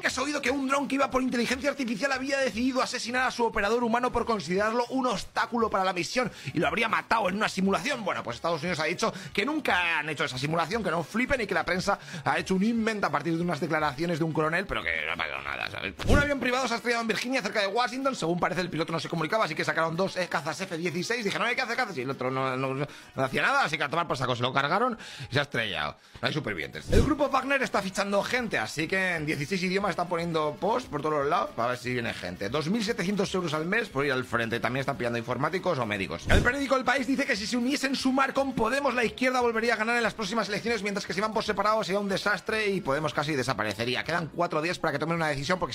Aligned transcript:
Que 0.00 0.06
has 0.06 0.18
oído 0.18 0.40
que 0.40 0.50
un 0.50 0.68
dron 0.68 0.86
que 0.86 0.94
iba 0.94 1.10
por 1.10 1.22
inteligencia 1.22 1.70
artificial 1.70 2.12
había 2.12 2.38
decidido 2.38 2.80
asesinar 2.80 3.26
a 3.26 3.30
su 3.30 3.44
operador 3.44 3.82
humano 3.82 4.12
por 4.12 4.24
considerarlo 4.24 4.84
un 4.90 5.06
obstáculo 5.06 5.68
para 5.68 5.84
la 5.84 5.92
misión 5.92 6.30
y 6.54 6.58
lo 6.58 6.68
habría 6.68 6.88
matado 6.88 7.28
en 7.28 7.36
una 7.36 7.48
simulación. 7.48 8.04
Bueno, 8.04 8.22
pues 8.22 8.36
Estados 8.36 8.62
Unidos 8.62 8.78
ha 8.78 8.84
dicho 8.84 9.12
que 9.32 9.44
nunca 9.44 9.98
han 9.98 10.08
hecho 10.08 10.24
esa 10.24 10.38
simulación, 10.38 10.84
que 10.84 10.90
no 10.90 11.02
flipen 11.02 11.40
y 11.40 11.46
que 11.46 11.54
la 11.54 11.64
prensa 11.64 11.98
ha 12.24 12.38
hecho 12.38 12.54
un 12.54 12.62
invent 12.62 13.02
a 13.04 13.10
partir 13.10 13.36
de 13.36 13.42
unas 13.42 13.60
declaraciones 13.60 14.18
de 14.18 14.24
un 14.24 14.32
coronel, 14.32 14.66
pero 14.66 14.82
que 14.82 14.90
Un 16.06 16.18
avión 16.18 16.40
privado 16.40 16.66
se 16.68 16.74
ha 16.74 16.76
estrellado 16.76 17.02
en 17.02 17.08
Virginia, 17.08 17.42
cerca 17.42 17.60
de 17.60 17.66
Washington. 17.66 18.14
Según 18.14 18.38
parece, 18.38 18.60
el 18.60 18.70
piloto 18.70 18.92
no 18.92 19.00
se 19.00 19.08
comunicaba, 19.08 19.44
así 19.44 19.54
que 19.54 19.64
sacaron 19.64 19.96
dos 19.96 20.16
eh, 20.16 20.28
cazas 20.28 20.60
F-16. 20.60 21.22
Dijeron, 21.22 21.42
no 21.42 21.46
hay 21.46 21.56
que 21.56 21.62
hacer 21.62 21.76
cazas. 21.76 21.96
Y 21.98 22.02
el 22.02 22.10
otro 22.10 22.30
no, 22.30 22.86
hacía 23.16 23.42
nada, 23.42 23.64
así 23.64 23.76
que 23.76 23.84
a 23.84 23.88
tomar 23.88 24.06
por 24.06 24.16
saco 24.16 24.36
se 24.36 24.42
lo 24.42 24.52
cargaron 24.52 24.98
y 25.30 25.34
se 25.34 25.40
ha 25.40 25.42
estrellado. 25.42 25.96
Hay 26.20 26.32
supervivientes. 26.32 26.90
El 26.90 27.02
grupo 27.02 27.28
Wagner 27.28 27.62
está 27.62 27.82
fichando 27.82 28.22
gente, 28.22 28.58
así 28.58 28.88
que 28.88 29.16
en 29.16 29.26
16 29.26 29.62
idiomas 29.62 29.90
están 29.90 30.08
poniendo 30.08 30.56
post 30.60 30.88
por 30.88 31.00
todos 31.00 31.20
los 31.20 31.26
lados 31.26 31.50
para 31.54 31.70
ver 31.70 31.78
si 31.78 31.92
viene 31.92 32.12
gente. 32.14 32.50
2.700 32.50 33.34
euros 33.34 33.54
al 33.54 33.66
mes 33.66 33.88
por 33.88 34.04
ir 34.04 34.12
al 34.12 34.24
frente. 34.24 34.60
También 34.60 34.80
están 34.80 34.96
pillando 34.96 35.18
informáticos 35.18 35.78
o 35.78 35.86
médicos. 35.86 36.24
El 36.28 36.42
periódico 36.42 36.76
El 36.76 36.84
País 36.84 37.06
dice 37.06 37.24
que 37.24 37.36
si 37.36 37.46
se 37.46 37.56
uniesen 37.56 37.94
sumar 37.94 38.32
con 38.32 38.52
Podemos, 38.52 38.94
la 38.94 39.04
izquierda 39.04 39.40
volvería 39.40 39.74
a 39.74 39.76
ganar 39.76 39.96
en 39.96 40.02
las 40.02 40.14
próximas 40.14 40.48
elecciones, 40.48 40.82
mientras 40.82 41.06
que 41.06 41.12
si 41.12 41.20
van 41.20 41.32
por 41.32 41.44
separado 41.44 41.84
sería 41.84 42.00
un 42.00 42.08
desastre 42.08 42.68
y 42.68 42.80
Podemos 42.80 43.14
casi 43.14 43.34
desaparecería. 43.34 44.04
Quedan 44.04 44.28
cuatro 44.28 44.62
días 44.62 44.78
para 44.78 44.92
que 44.92 44.98
tomen 44.98 45.16
una 45.16 45.28
decisión 45.28 45.58
porque 45.58 45.74